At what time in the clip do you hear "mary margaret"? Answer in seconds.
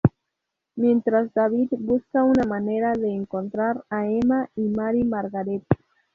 4.63-5.63